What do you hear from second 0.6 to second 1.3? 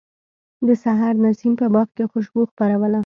د سحر